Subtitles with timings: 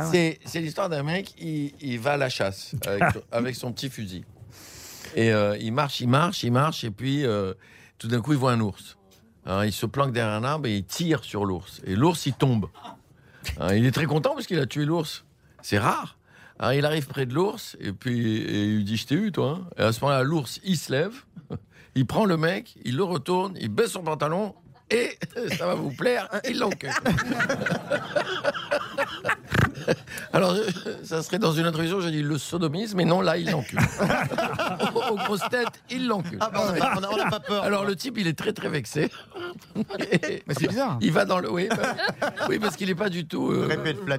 [0.00, 3.54] Ah C'est c'est l'histoire d'un mec, il, il va à la chasse avec, son- avec
[3.56, 4.24] son petit fusil.
[5.16, 7.54] Et euh, il marche, il marche, il marche, et puis euh,
[7.98, 8.96] tout d'un coup, il voit un ours.
[9.46, 11.80] Alors, il se planque derrière un arbre et il tire sur l'ours.
[11.84, 12.68] Et l'ours, il tombe.
[13.58, 15.24] Alors, il est très content parce qu'il a tué l'ours.
[15.62, 16.18] C'est rare.
[16.58, 19.32] Alors, il arrive près de l'ours et puis et il lui dit Je t'ai eu,
[19.32, 19.60] toi.
[19.62, 19.70] hein.
[19.78, 21.14] Et à ce moment-là, l'ours, il se lève,
[21.94, 24.54] il prend le mec, il le retourne, il baisse son pantalon
[24.90, 25.16] et
[25.56, 26.90] ça va vous plaire, il l'encule.
[30.32, 30.66] Alors, euh,
[31.02, 33.78] ça serait dans une introduction, j'ai dit le sodomisme, mais non, là, il l'encule.
[35.10, 36.38] Aux grosses têtes, il l'encule.
[36.40, 36.72] Ah bah,
[37.10, 37.62] on n'a pas peur.
[37.64, 39.10] Alors, le type, il est très, très vexé.
[40.10, 40.98] Et Mais c'est bizarre.
[41.00, 41.50] il va dans le.
[41.50, 41.96] Oui, bah,
[42.48, 43.68] oui parce qu'il n'est pas du tout euh,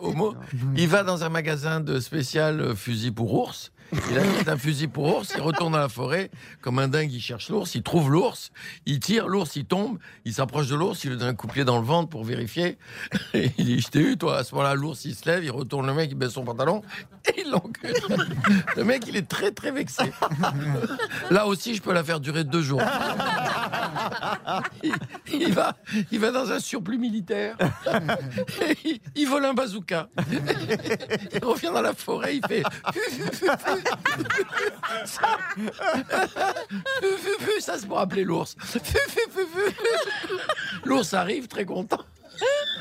[0.00, 0.34] homo.
[0.76, 3.72] Il va dans un magasin de spécial euh, fusil pour ours.
[3.92, 6.30] Il achète un fusil pour ours, il retourne dans la forêt,
[6.60, 8.50] comme un dingue, il cherche l'ours, il trouve l'ours,
[8.86, 11.52] il tire, l'ours, il tombe, il s'approche de l'ours, il lui donne un coup de
[11.52, 12.78] pied dans le ventre pour vérifier.
[13.34, 14.38] Et il dit, je t'ai eu, toi.
[14.38, 16.82] À ce moment-là, l'ours, il se lève, il retourne le mec, il baisse son pantalon,
[17.54, 17.94] l'encule.
[18.76, 20.04] Le mec, il est très, très vexé.
[21.30, 22.82] Là aussi, je peux la faire durer deux jours.
[25.32, 25.76] Il, va,
[26.10, 27.56] il va dans un surplus militaire.
[28.82, 30.08] Et il, vole un bazooka.
[31.32, 32.62] Il revient dans la forêt, il fait.
[35.04, 35.38] Ça,
[37.60, 38.56] ça c'est pour appeler l'ours.
[40.84, 42.03] L'ours arrive très content.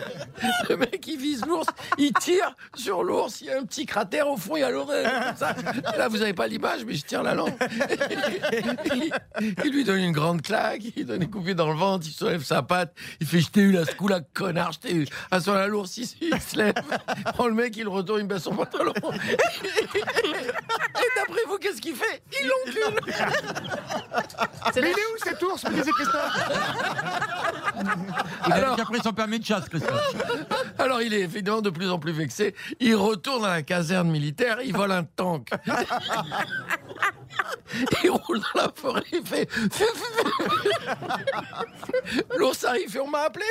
[0.70, 4.28] Le mec, il vise l'ours, il tire sur l'ours, il y a un petit cratère
[4.28, 5.06] au fond, il y a l'oreille.
[5.98, 7.54] Là, vous n'avez pas l'image, mais je tire la langue.
[9.64, 12.44] Il, lui donne une grande claque, il donne une coupée dans le ventre, il soulève
[12.44, 15.08] sa patte, il fait Je t'ai eu là, ce coup-là, connard, je t'ai eu.
[15.32, 16.74] À ce moment-là, l'ours, il, il se lève,
[17.34, 18.94] prend le mec, il retourne, il baisse son pantalon.
[21.62, 22.22] Qu'est-ce qu'il fait?
[22.42, 23.00] Il l'encule
[24.76, 25.64] Mais il est où cet ours?
[25.66, 26.40] Me disait Christophe.
[28.48, 30.16] Il a pris son permis de chasse, Christophe.
[30.78, 32.56] Alors il est évidemment de plus en plus vexé.
[32.80, 35.50] Il retourne à la caserne militaire, il vole un tank.
[38.04, 39.50] Il roule dans la forêt, il fait.
[42.38, 43.46] L'ours arrive, fait on m'a appelé.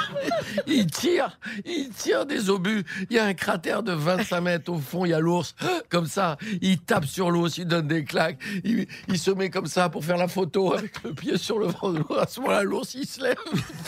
[0.66, 2.84] Il tire, il tire des obus.
[3.10, 5.54] Il y a un cratère de 25 mètres au fond, il y a l'ours.
[5.88, 8.38] Comme ça, il tape sur l'ours, il donne des claques.
[8.64, 11.66] Il, il se met comme ça pour faire la photo avec le pied sur le
[11.66, 12.18] ventre de l'ours.
[12.18, 13.36] À ce moment-là, l'ours, il se lève,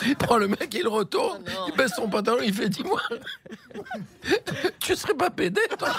[0.05, 3.01] il prend le mec, il retourne, il baisse son pantalon, il fait dis-moi,
[4.79, 5.89] tu serais pas pédé, toi?